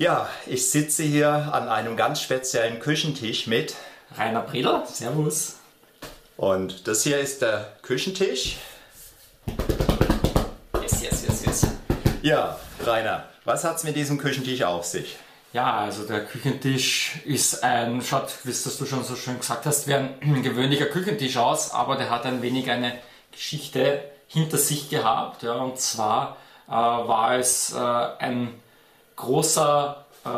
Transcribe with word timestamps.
Ja, 0.00 0.28
ich 0.46 0.70
sitze 0.70 1.02
hier 1.02 1.28
an 1.28 1.68
einem 1.68 1.96
ganz 1.96 2.22
speziellen 2.22 2.78
Küchentisch 2.78 3.48
mit 3.48 3.74
Rainer 4.16 4.42
Bredel, 4.42 4.84
Servus. 4.86 5.56
Und 6.36 6.86
das 6.86 7.02
hier 7.02 7.18
ist 7.18 7.42
der 7.42 7.72
Küchentisch. 7.82 8.58
Yes, 10.80 11.02
yes, 11.02 11.26
yes, 11.26 11.44
yes. 11.44 11.66
Ja, 12.22 12.60
Rainer, 12.86 13.24
was 13.44 13.64
hat 13.64 13.78
es 13.78 13.82
mit 13.82 13.96
diesem 13.96 14.18
Küchentisch 14.18 14.62
auf 14.62 14.84
sich? 14.84 15.16
Ja, 15.52 15.78
also 15.78 16.04
der 16.04 16.24
Küchentisch 16.24 17.16
ist 17.24 17.64
ein, 17.64 18.00
schaut, 18.00 18.32
wie 18.44 18.52
es 18.52 18.78
du 18.78 18.86
schon 18.86 19.02
so 19.02 19.16
schön 19.16 19.40
gesagt 19.40 19.66
hast, 19.66 19.88
wie 19.88 19.94
ein 19.94 20.14
gewöhnlicher 20.44 20.86
Küchentisch 20.86 21.38
aus, 21.38 21.72
aber 21.72 21.96
der 21.96 22.08
hat 22.08 22.24
ein 22.24 22.40
wenig 22.40 22.70
eine 22.70 22.96
Geschichte 23.32 24.04
hinter 24.28 24.58
sich 24.58 24.90
gehabt. 24.90 25.42
Ja, 25.42 25.54
und 25.54 25.80
zwar 25.80 26.36
äh, 26.68 26.70
war 26.70 27.34
es 27.34 27.72
äh, 27.72 27.78
ein 27.78 28.54
großer 29.18 30.04
äh, 30.24 30.28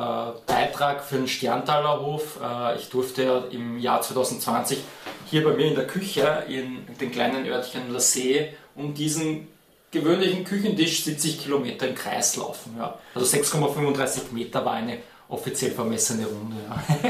Beitrag 0.46 1.04
für 1.04 1.16
den 1.16 1.29
Sterntaler 1.29 2.00
Hof. 2.00 2.38
Äh, 2.43 2.76
ich 2.76 2.88
durfte 2.88 3.48
im 3.52 3.79
Jahr 3.79 4.00
2020 4.02 4.79
hier 5.26 5.44
bei 5.44 5.52
mir 5.52 5.66
in 5.66 5.75
der 5.75 5.86
Küche 5.86 6.44
in 6.48 6.86
den 7.00 7.12
kleinen 7.12 7.46
Örtchen 7.46 7.93
La 7.93 8.00
See 8.00 8.52
um 8.74 8.94
diesen 8.94 9.48
gewöhnlichen 9.90 10.44
Küchentisch 10.44 11.04
70 11.04 11.43
Kilometer 11.43 11.88
im 11.88 11.94
Kreis 11.94 12.36
laufen. 12.36 12.74
Ja. 12.79 12.98
Also 13.14 13.36
6,35 13.36 14.32
Meter 14.32 14.64
war 14.64 14.74
eine 14.74 14.99
offiziell 15.29 15.72
vermessene 15.72 16.26
Runde. 16.26 16.57
Ja. 16.68 17.10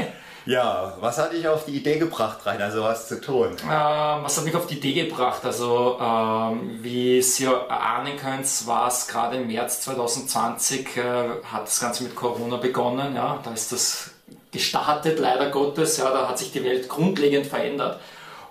Ja, 0.51 0.91
was 0.99 1.17
hat 1.17 1.31
dich 1.31 1.47
auf 1.47 1.63
die 1.63 1.77
Idee 1.77 1.97
gebracht, 1.97 2.45
Rainer, 2.45 2.69
sowas 2.69 3.07
zu 3.07 3.21
tun? 3.21 3.51
Ähm, 3.63 4.23
was 4.23 4.35
hat 4.35 4.43
mich 4.43 4.53
auf 4.53 4.67
die 4.67 4.79
Idee 4.79 5.07
gebracht? 5.07 5.45
Also, 5.45 5.97
ähm, 5.97 6.79
wie 6.81 7.21
Sie 7.21 7.47
ahnen 7.47 8.17
können, 8.17 8.43
war 8.65 8.89
es 8.89 9.07
gerade 9.07 9.37
im 9.37 9.47
März 9.47 9.79
2020, 9.81 10.97
äh, 10.97 11.03
hat 11.45 11.67
das 11.67 11.79
Ganze 11.79 12.03
mit 12.03 12.17
Corona 12.17 12.57
begonnen. 12.57 13.15
Ja, 13.15 13.39
da 13.41 13.53
ist 13.53 13.71
das 13.71 14.11
gestartet, 14.51 15.19
leider 15.19 15.49
Gottes. 15.51 15.95
Ja, 15.95 16.11
da 16.11 16.27
hat 16.27 16.37
sich 16.37 16.51
die 16.51 16.65
Welt 16.65 16.89
grundlegend 16.89 17.47
verändert. 17.47 18.01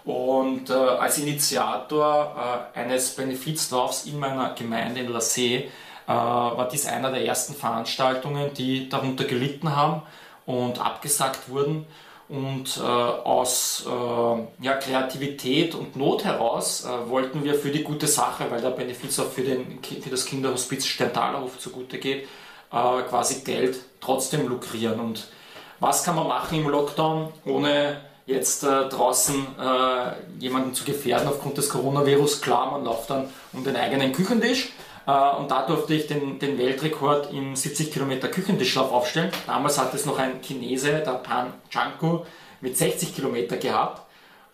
Und 0.07 0.71
äh, 0.71 0.73
als 0.73 1.19
Initiator 1.19 2.71
äh, 2.75 2.79
eines 2.79 3.11
Benefizlaufs 3.15 4.07
in 4.07 4.19
meiner 4.19 4.55
Gemeinde 4.55 5.01
in 5.01 5.13
La 5.13 5.21
See 5.21 5.57
äh, 5.57 5.69
war 6.09 6.67
dies 6.67 6.87
einer 6.87 7.11
der 7.11 7.27
ersten 7.27 7.55
Veranstaltungen, 7.55 8.55
die 8.55 8.89
darunter 8.89 9.25
gelitten 9.25 9.77
haben 9.77 10.01
und 10.47 10.81
abgesagt 10.81 11.49
wurden. 11.49 11.87
Und 12.29 12.77
äh, 12.77 12.83
aus 12.83 13.85
äh, 13.89 14.65
ja, 14.65 14.75
Kreativität 14.75 15.75
und 15.75 15.97
Not 15.97 16.23
heraus 16.23 16.85
äh, 16.85 17.11
wollten 17.11 17.43
wir 17.43 17.57
für 17.57 17.73
die 17.73 17.83
gute 17.83 18.07
Sache, 18.07 18.49
weil 18.51 18.61
der 18.61 18.71
Benefiz 18.71 19.19
auch 19.19 19.31
für, 19.31 19.43
den, 19.43 19.81
für 19.83 20.11
das 20.11 20.27
Kinderhospiz 20.27 20.87
Sterntalerhof 20.87 21.59
zugute 21.59 21.99
geht, 21.99 22.29
äh, 22.73 23.03
quasi 23.09 23.43
Geld 23.43 23.81
trotzdem 24.01 24.47
lukrieren. 24.47 25.01
Und 25.01 25.27
was 25.81 26.05
kann 26.05 26.15
man 26.15 26.29
machen 26.29 26.57
im 26.57 26.69
Lockdown, 26.69 27.33
ohne 27.47 28.01
jetzt 28.27 28.63
äh, 28.63 28.89
draußen 28.89 29.47
äh, 29.59 30.13
jemanden 30.39 30.73
zu 30.73 30.85
gefährden 30.85 31.27
aufgrund 31.27 31.59
des 31.59 31.69
Coronavirus? 31.69 32.43
Klar, 32.43 32.71
man 32.71 32.85
läuft 32.85 33.11
dann 33.11 33.29
um 33.53 33.65
den 33.65 33.75
eigenen 33.75 34.13
Küchentisch 34.13 34.71
und 35.07 35.51
da 35.51 35.67
durfte 35.67 35.95
ich 35.95 36.07
den, 36.07 36.39
den 36.39 36.59
Weltrekord 36.59 37.33
im 37.33 37.57
70 37.57 37.93
Kilometer 37.93 38.29
Küchentischlauf 38.29 38.93
aufstellen. 38.93 39.31
Damals 39.47 39.79
hat 39.79 39.95
es 39.95 40.07
noch 40.07 40.19
ein 40.19 40.41
Chinese, 40.43 40.93
der 40.93 41.13
Pan 41.13 41.53
Chanku, 41.71 42.21
mit 42.61 42.77
60 42.77 43.15
Kilometer 43.15 43.57
gehabt. 43.57 44.03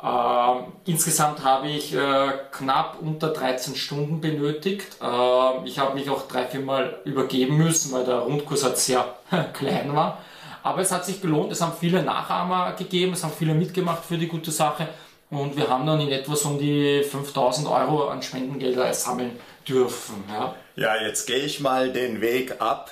Äh, 0.03 0.91
insgesamt 0.91 1.43
habe 1.43 1.69
ich 1.69 1.95
äh, 1.95 2.33
knapp 2.53 2.99
unter 3.01 3.29
13 3.29 3.75
Stunden 3.77 4.21
benötigt. 4.21 4.99
Äh, 5.03 5.67
ich 5.67 5.79
habe 5.79 5.95
mich 5.95 6.11
auch 6.11 6.29
drei, 6.29 6.45
vier 6.47 6.61
Mal 6.61 7.01
übergeben 7.05 7.57
müssen, 7.57 7.93
weil 7.93 8.05
der 8.05 8.19
Rundkurs 8.19 8.65
halt 8.65 8.79
sehr 8.79 9.17
klein 9.55 9.95
war. 9.95 10.19
Aber 10.63 10.81
es 10.81 10.93
hat 10.93 11.05
sich 11.07 11.23
gelohnt, 11.23 11.53
es 11.53 11.63
haben 11.63 11.73
viele 11.79 12.03
Nachahmer 12.03 12.73
gegeben, 12.73 13.13
es 13.13 13.23
haben 13.23 13.33
viele 13.37 13.55
mitgemacht 13.55 14.05
für 14.05 14.19
die 14.19 14.27
gute 14.27 14.51
Sache. 14.51 14.89
Und 15.31 15.57
wir 15.57 15.69
haben 15.69 15.87
dann 15.87 16.01
in 16.01 16.13
etwas 16.13 16.43
um 16.43 16.59
die 16.59 17.03
5000 17.03 17.69
Euro 17.69 18.09
an 18.09 18.23
Spendengelder 18.23 18.93
sammeln 18.95 19.33
dürfen. 19.69 20.23
Ja, 20.29 20.55
ja 20.77 21.03
jetzt 21.03 21.27
gehe 21.27 21.39
ich 21.41 21.61
mal 21.61 21.93
den 21.93 22.21
Weg 22.21 22.61
ab. 22.61 22.91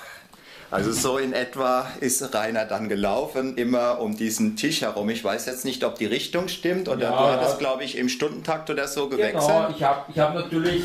Also 0.71 0.91
so 0.91 1.17
in 1.17 1.31
etwa 1.31 1.87
ist 2.01 2.33
Rainer 2.33 2.65
dann 2.65 2.89
gelaufen, 2.89 3.55
immer 3.55 3.99
um 4.01 4.17
diesen 4.17 4.57
Tisch 4.57 4.81
herum. 4.81 5.09
Ich 5.09 5.23
weiß 5.23 5.45
jetzt 5.45 5.63
nicht, 5.63 5.83
ob 5.85 5.95
die 5.95 6.05
Richtung 6.05 6.49
stimmt 6.49 6.89
oder 6.89 7.03
ja, 7.03 7.11
du 7.11 7.17
hattest, 7.17 7.59
glaube 7.59 7.83
ich, 7.83 7.97
im 7.97 8.09
Stundentakt 8.09 8.69
oder 8.69 8.87
so 8.87 9.07
gewechselt. 9.07 9.47
Genau, 9.47 9.69
ich 9.69 9.83
habe 9.83 10.11
ich 10.11 10.19
hab 10.19 10.33
natürlich 10.33 10.83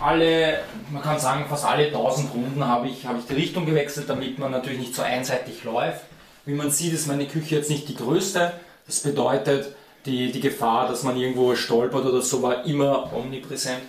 alle, 0.00 0.60
man 0.90 1.02
kann 1.02 1.18
sagen, 1.18 1.46
fast 1.48 1.64
alle 1.64 1.86
1000 1.86 2.34
Runden 2.34 2.64
habe 2.64 2.88
ich, 2.88 3.06
hab 3.06 3.18
ich 3.18 3.24
die 3.26 3.34
Richtung 3.34 3.66
gewechselt, 3.66 4.08
damit 4.08 4.38
man 4.38 4.50
natürlich 4.50 4.78
nicht 4.78 4.94
so 4.94 5.02
einseitig 5.02 5.64
läuft. 5.64 6.02
Wie 6.44 6.54
man 6.54 6.70
sieht, 6.70 6.92
ist 6.92 7.08
meine 7.08 7.26
Küche 7.26 7.56
jetzt 7.56 7.70
nicht 7.70 7.88
die 7.88 7.96
größte. 7.96 8.52
Das 8.86 9.00
bedeutet, 9.00 9.74
die, 10.06 10.32
die 10.32 10.40
Gefahr, 10.40 10.88
dass 10.88 11.02
man 11.02 11.16
irgendwo 11.16 11.54
stolpert 11.54 12.04
oder 12.04 12.22
so, 12.22 12.42
war 12.42 12.64
immer 12.64 13.12
omnipräsent. 13.12 13.82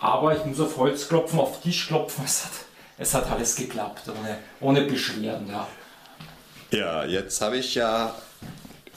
Aber 0.00 0.36
ich 0.36 0.44
muss 0.44 0.60
auf 0.60 0.76
Holz 0.76 1.08
klopfen, 1.08 1.38
auf 1.38 1.60
Tisch 1.60 1.86
klopfen. 1.86 2.24
Es 2.24 2.44
hat, 2.44 2.52
es 2.98 3.14
hat 3.14 3.30
alles 3.30 3.54
geklappt, 3.54 4.02
ohne, 4.08 4.38
ohne 4.60 4.82
Beschwerden. 4.82 5.48
Ja. 5.48 5.66
ja, 6.70 7.04
jetzt 7.04 7.40
habe 7.40 7.58
ich 7.58 7.74
ja 7.76 8.14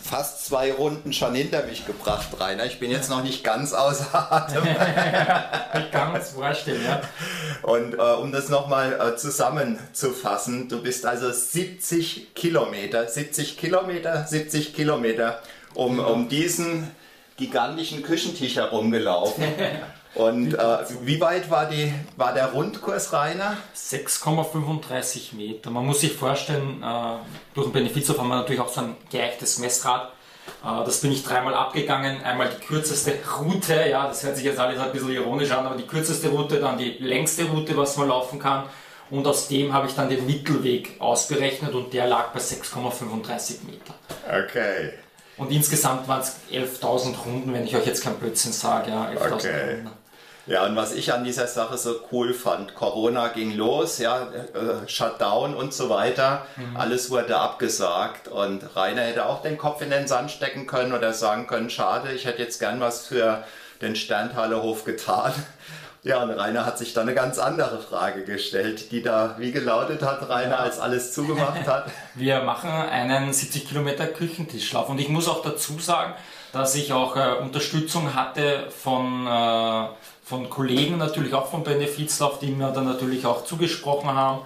fast 0.05 0.45
zwei 0.45 0.71
Runden 0.71 1.13
schon 1.13 1.33
hinter 1.33 1.65
mich 1.65 1.85
gebracht, 1.85 2.27
Rainer. 2.39 2.65
Ich 2.65 2.79
bin 2.79 2.91
jetzt 2.91 3.09
noch 3.09 3.23
nicht 3.23 3.43
ganz 3.43 3.73
außer 3.73 4.31
Atem. 4.31 4.63
ich 4.65 5.91
kann 5.91 6.11
mir 6.11 6.19
das 6.19 6.31
vorstellen, 6.31 6.83
ja. 6.85 7.01
Und 7.63 7.95
äh, 7.95 7.97
um 7.97 8.31
das 8.31 8.49
nochmal 8.49 8.93
äh, 8.93 9.15
zusammenzufassen, 9.15 10.69
du 10.69 10.83
bist 10.83 11.05
also 11.05 11.31
70 11.31 12.35
Kilometer, 12.35 13.07
70 13.07 13.57
Kilometer, 13.57 14.25
70 14.27 14.75
Kilometer 14.75 15.41
um, 15.75 15.99
um 15.99 16.29
diesen 16.29 16.89
gigantischen 17.37 18.01
Küchentisch 18.01 18.55
herumgelaufen. 18.55 19.43
Und 20.15 20.53
äh, 20.53 20.77
wie 21.01 21.19
weit 21.19 21.51
war, 21.51 21.65
die, 21.65 21.93
war 22.15 22.33
der 22.33 22.53
Rundkurs, 22.53 23.11
Rainer? 23.11 23.57
6,35 23.75 25.35
Meter. 25.35 25.69
Man 25.71 25.85
muss 25.85 25.99
sich 25.99 26.13
vorstellen, 26.13 26.81
äh, 26.81 27.17
durch 27.53 27.67
den 27.67 27.73
Benefizhof 27.73 28.17
haben 28.17 28.29
wir 28.29 28.37
natürlich 28.37 28.61
auch 28.61 28.69
so 28.69 28.79
ein 28.79 28.95
geeichtes 29.11 29.59
Messrad. 29.59 30.13
Äh, 30.63 30.85
das 30.85 31.01
bin 31.01 31.11
ich 31.11 31.25
dreimal 31.25 31.53
abgegangen. 31.53 32.23
Einmal 32.23 32.49
die 32.49 32.65
kürzeste 32.65 33.13
Route, 33.37 33.89
ja, 33.89 34.07
das 34.07 34.23
hört 34.23 34.37
sich 34.37 34.45
jetzt 34.45 34.57
alles 34.57 34.79
ein 34.79 34.93
bisschen 34.93 35.11
ironisch 35.11 35.51
an, 35.51 35.65
aber 35.65 35.75
die 35.75 35.85
kürzeste 35.85 36.29
Route, 36.29 36.61
dann 36.61 36.77
die 36.77 36.91
längste 36.99 37.43
Route, 37.43 37.75
was 37.75 37.97
man 37.97 38.07
laufen 38.07 38.39
kann. 38.39 38.63
Und 39.09 39.27
aus 39.27 39.49
dem 39.49 39.73
habe 39.73 39.87
ich 39.87 39.95
dann 39.95 40.09
den 40.09 40.25
Mittelweg 40.25 40.95
ausberechnet 40.99 41.73
und 41.73 41.93
der 41.93 42.07
lag 42.07 42.29
bei 42.29 42.39
6,35 42.39 43.65
Meter. 43.65 43.93
Okay. 44.25 44.93
Und 45.37 45.51
insgesamt 45.51 46.07
waren 46.07 46.21
es 46.21 46.37
11.000 46.51 47.15
Runden, 47.25 47.53
wenn 47.53 47.65
ich 47.65 47.75
euch 47.75 47.85
jetzt 47.85 48.03
kein 48.03 48.15
Blödsinn 48.15 48.53
sage. 48.53 48.91
Ja, 48.91 49.09
11.000 49.09 49.33
okay. 49.33 49.73
Runden. 49.75 49.89
Ja, 50.47 50.63
und 50.65 50.75
was 50.75 50.93
ich 50.93 51.11
an 51.11 51.23
dieser 51.23 51.47
Sache 51.47 51.75
so 51.75 52.01
cool 52.11 52.31
fand, 52.33 52.75
Corona 52.75 53.29
ging 53.29 53.55
los, 53.55 53.97
ja, 53.97 54.27
äh, 54.27 54.87
Shutdown 54.87 55.55
und 55.55 55.73
so 55.73 55.89
weiter, 55.89 56.45
mhm. 56.55 56.77
alles 56.77 57.09
wurde 57.09 57.35
abgesagt 57.37 58.27
und 58.27 58.75
Rainer 58.75 59.01
hätte 59.01 59.25
auch 59.25 59.41
den 59.41 59.57
Kopf 59.57 59.81
in 59.81 59.89
den 59.89 60.07
Sand 60.07 60.29
stecken 60.29 60.67
können 60.67 60.93
oder 60.93 61.13
sagen 61.13 61.47
können, 61.47 61.71
schade, 61.71 62.11
ich 62.13 62.25
hätte 62.25 62.43
jetzt 62.43 62.59
gern 62.59 62.79
was 62.79 63.07
für 63.07 63.43
den 63.81 63.95
Sterntaler 63.95 64.61
Hof 64.61 64.85
getan. 64.85 65.33
Ja, 66.05 66.21
und 66.21 66.29
Rainer 66.29 66.67
hat 66.67 66.77
sich 66.77 66.93
da 66.93 67.01
eine 67.01 67.15
ganz 67.15 67.39
andere 67.39 67.79
Frage 67.79 68.25
gestellt, 68.25 68.91
die 68.91 69.01
da 69.01 69.37
wie 69.39 69.51
gelautet 69.51 70.03
hat, 70.03 70.29
Rainer, 70.29 70.59
als 70.59 70.79
alles 70.79 71.13
zugemacht 71.13 71.65
hat. 71.65 71.87
Wir 72.13 72.43
machen 72.43 72.69
einen 72.69 73.33
70 73.33 73.67
Kilometer 73.67 74.05
Küchentischlauf 74.05 74.87
und 74.89 74.99
ich 74.99 75.09
muss 75.09 75.27
auch 75.27 75.41
dazu 75.41 75.79
sagen, 75.79 76.13
dass 76.53 76.75
ich 76.75 76.93
auch 76.93 77.15
äh, 77.15 77.41
Unterstützung 77.41 78.13
hatte 78.13 78.67
von, 78.69 79.25
äh, 79.25 79.87
von 80.23 80.47
Kollegen, 80.51 80.99
natürlich 80.99 81.33
auch 81.33 81.49
vom 81.49 81.63
Benefizlauf, 81.63 82.37
die 82.37 82.51
mir 82.51 82.69
dann 82.69 82.85
natürlich 82.85 83.25
auch 83.25 83.43
zugesprochen 83.43 84.11
haben 84.11 84.41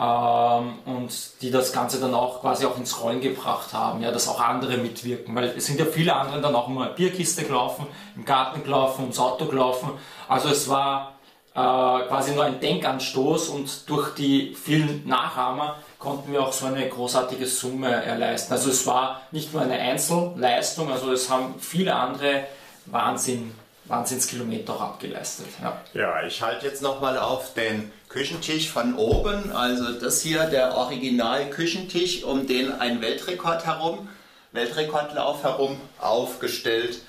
ähm, 0.00 0.78
und 0.86 1.10
die 1.42 1.50
das 1.50 1.72
Ganze 1.72 2.00
dann 2.00 2.14
auch 2.14 2.40
quasi 2.40 2.64
auch 2.64 2.78
ins 2.78 3.02
Rollen 3.02 3.20
gebracht 3.20 3.74
haben, 3.74 4.02
ja, 4.02 4.10
dass 4.10 4.28
auch 4.28 4.40
andere 4.40 4.78
mitwirken, 4.78 5.34
weil 5.34 5.52
es 5.56 5.66
sind 5.66 5.78
ja 5.78 5.84
viele 5.84 6.14
andere 6.16 6.40
dann 6.40 6.54
auch 6.54 6.68
immer 6.68 6.86
Bierkiste 6.86 7.44
gelaufen, 7.44 7.86
im 8.16 8.24
Garten 8.24 8.62
gelaufen, 8.64 9.02
ums 9.02 9.18
Auto 9.18 9.46
gelaufen 9.46 9.90
also 10.30 10.48
es 10.48 10.68
war 10.68 11.14
äh, 11.54 11.58
quasi 11.58 12.32
nur 12.36 12.44
ein 12.44 12.60
Denkanstoß 12.60 13.48
und 13.48 13.90
durch 13.90 14.14
die 14.14 14.54
vielen 14.54 15.08
Nachahmer 15.08 15.74
konnten 15.98 16.32
wir 16.32 16.42
auch 16.42 16.52
so 16.52 16.66
eine 16.66 16.88
großartige 16.88 17.46
Summe 17.46 17.88
erleisten. 17.90 18.52
Also 18.52 18.70
es 18.70 18.86
war 18.86 19.22
nicht 19.32 19.52
nur 19.52 19.60
eine 19.60 19.74
Einzelleistung, 19.74 20.88
also 20.92 21.10
es 21.10 21.28
haben 21.28 21.56
viele 21.58 21.96
andere 21.96 22.44
Wahnsinn, 22.86 23.52
Wahnsinnskilometer 23.90 24.74
auch 24.74 24.80
abgeleistet. 24.80 25.48
Ja, 25.62 25.80
ja 25.92 26.26
ich 26.26 26.40
halte 26.40 26.66
jetzt 26.66 26.80
nochmal 26.80 27.18
auf 27.18 27.54
den 27.54 27.92
Küchentisch 28.08 28.70
von 28.70 28.94
oben, 28.94 29.52
also 29.52 29.92
das 29.92 30.22
hier 30.22 30.44
der 30.44 30.76
Original-Küchentisch, 30.76 32.24
um 32.24 32.46
den 32.46 32.72
ein 32.72 33.02
Weltrekord 33.02 33.66
herum, 33.66 34.08
Weltrekordlauf 34.52 35.42
herum 35.42 35.80
aufgestellt 35.98 37.00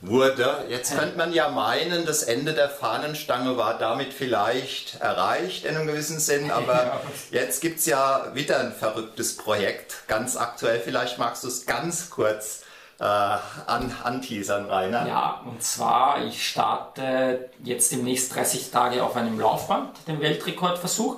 wurde. 0.00 0.64
Jetzt 0.68 0.96
könnte 0.98 1.16
man 1.16 1.32
ja 1.32 1.48
meinen, 1.48 2.04
das 2.06 2.22
Ende 2.24 2.54
der 2.54 2.68
Fahnenstange 2.68 3.56
war 3.56 3.78
damit 3.78 4.12
vielleicht 4.12 5.00
erreicht 5.00 5.64
in 5.64 5.76
einem 5.76 5.86
gewissen 5.86 6.18
Sinn, 6.18 6.50
aber 6.50 7.00
jetzt 7.30 7.60
gibt 7.60 7.78
es 7.78 7.86
ja 7.86 8.32
wieder 8.34 8.58
ein 8.58 8.72
verrücktes 8.72 9.36
Projekt, 9.36 10.08
ganz 10.08 10.36
aktuell. 10.36 10.80
Vielleicht 10.80 11.18
magst 11.18 11.44
du 11.44 11.48
es 11.48 11.66
ganz 11.66 12.10
kurz 12.10 12.62
äh, 13.02 13.04
an, 13.04 13.92
anteasern, 14.04 14.66
Rainer. 14.66 15.06
Ja, 15.08 15.40
und 15.44 15.60
zwar, 15.60 16.24
ich 16.24 16.46
starte 16.46 17.50
jetzt 17.64 17.90
demnächst 17.90 18.34
30 18.34 18.70
Tage 18.70 19.02
auf 19.02 19.16
einem 19.16 19.40
Laufband, 19.40 19.90
den 20.06 20.20
Weltrekordversuch. 20.20 21.16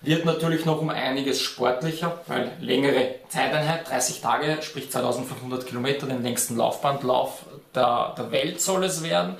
Wird 0.00 0.26
natürlich 0.26 0.64
noch 0.64 0.80
um 0.80 0.90
einiges 0.90 1.40
sportlicher, 1.40 2.20
weil 2.28 2.52
längere 2.60 3.16
Zeiteinheit, 3.28 3.88
30 3.88 4.20
Tage, 4.20 4.58
sprich 4.60 4.92
2500 4.92 5.66
Kilometer, 5.66 6.06
den 6.06 6.22
längsten 6.22 6.56
Laufbandlauf 6.56 7.46
der, 7.74 8.14
der 8.16 8.30
Welt 8.30 8.60
soll 8.60 8.84
es 8.84 9.02
werden. 9.02 9.36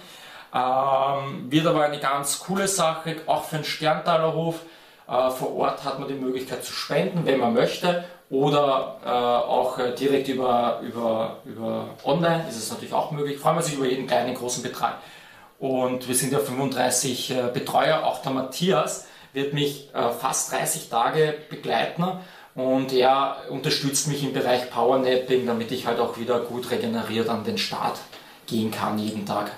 Ähm, 0.52 1.50
wird 1.50 1.66
aber 1.66 1.84
eine 1.84 2.00
ganz 2.00 2.40
coole 2.40 2.66
Sache, 2.66 3.16
auch 3.26 3.44
für 3.44 3.56
den 3.56 3.64
Sterntalerhof. 3.64 4.60
Äh, 5.06 5.30
vor 5.30 5.54
Ort 5.54 5.84
hat 5.84 6.00
man 6.00 6.08
die 6.08 6.14
Möglichkeit 6.14 6.64
zu 6.64 6.72
spenden, 6.72 7.24
wenn 7.24 7.38
man 7.38 7.54
möchte, 7.54 8.04
oder 8.30 9.00
äh, 9.04 9.08
auch 9.08 9.78
äh, 9.78 9.94
direkt 9.94 10.28
über, 10.28 10.80
über, 10.82 11.38
über 11.44 11.88
online 12.04 12.46
ist 12.48 12.56
es 12.56 12.70
natürlich 12.70 12.94
auch 12.94 13.10
möglich. 13.10 13.38
Freuen 13.38 13.56
wir 13.56 13.62
sich 13.62 13.74
über 13.74 13.86
jeden 13.86 14.06
kleinen, 14.06 14.34
großen 14.34 14.62
Betrag. 14.62 14.96
Und 15.58 16.08
wir 16.08 16.14
sind 16.14 16.32
ja 16.32 16.38
35 16.38 17.30
äh, 17.30 17.50
Betreuer, 17.52 18.04
auch 18.04 18.22
der 18.22 18.32
Matthias 18.32 19.06
wird 19.32 19.52
mich 19.52 19.90
äh, 19.94 20.10
fast 20.10 20.52
30 20.52 20.88
Tage 20.88 21.34
begleiten 21.50 22.04
und 22.54 22.92
er 22.92 23.36
unterstützt 23.50 24.08
mich 24.08 24.22
im 24.22 24.32
Bereich 24.32 24.70
Powernapping, 24.70 25.46
damit 25.46 25.72
ich 25.72 25.86
halt 25.86 25.98
auch 25.98 26.18
wieder 26.18 26.40
gut 26.40 26.70
regeneriert 26.70 27.28
an 27.28 27.44
den 27.44 27.58
Start 27.58 27.98
gehen 28.46 28.70
kann 28.70 28.98
jeden 28.98 29.26
Tag. 29.26 29.50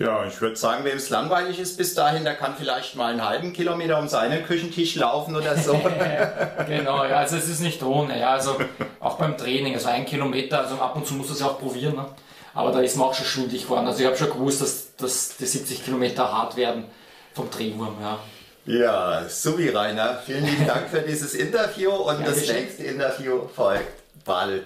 Ja, 0.00 0.24
ich 0.24 0.40
würde 0.40 0.56
sagen, 0.56 0.82
wem 0.84 0.96
es 0.96 1.10
langweilig 1.10 1.60
ist 1.60 1.76
bis 1.76 1.94
dahin, 1.94 2.24
der 2.24 2.34
kann 2.34 2.54
vielleicht 2.56 2.96
mal 2.96 3.10
einen 3.10 3.22
halben 3.22 3.52
Kilometer 3.52 3.98
um 3.98 4.08
seinen 4.08 4.46
Küchentisch 4.46 4.94
laufen 4.94 5.36
oder 5.36 5.58
so. 5.58 5.74
genau, 6.66 7.04
ja, 7.04 7.18
also 7.18 7.36
es 7.36 7.50
ist 7.50 7.60
nicht 7.60 7.82
ohne. 7.82 8.18
Ja, 8.18 8.30
also 8.30 8.56
auch 8.98 9.18
beim 9.18 9.36
Training, 9.36 9.74
also 9.74 9.90
ein 9.90 10.06
Kilometer, 10.06 10.60
also 10.60 10.76
ab 10.76 10.96
und 10.96 11.06
zu 11.06 11.12
muss 11.12 11.28
das 11.28 11.40
ja 11.40 11.48
auch 11.48 11.58
probieren. 11.58 11.96
Ne? 11.96 12.06
Aber 12.54 12.72
da 12.72 12.80
ist 12.80 12.96
man 12.96 13.08
auch 13.08 13.14
schon 13.14 13.26
schwindig 13.26 13.64
geworden. 13.64 13.86
Also 13.86 14.00
ich 14.00 14.06
habe 14.06 14.16
schon 14.16 14.30
gewusst, 14.30 14.62
dass, 14.62 14.96
dass 14.96 15.36
die 15.36 15.44
70 15.44 15.84
Kilometer 15.84 16.32
hart 16.32 16.56
werden 16.56 16.86
vom 17.34 17.50
Drehwurm. 17.50 17.96
Ja. 18.00 18.18
Ja, 18.64 19.28
Subi 19.28 19.68
Rainer, 19.68 20.18
vielen 20.24 20.46
lieben 20.46 20.66
Dank 20.66 20.88
für 20.88 21.00
dieses 21.00 21.34
Interview 21.34 21.90
und 21.90 22.20
ja, 22.20 22.26
das 22.26 22.48
nächste 22.48 22.84
Interview 22.84 23.46
folgt 23.54 24.24
bald. 24.24 24.64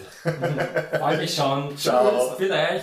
Freue 0.97 1.17
mich 1.17 1.35
schon. 1.35 1.77
Ciao. 1.77 2.37
Tschüss, 2.37 2.49
für 2.49 2.53
euch. 2.53 2.83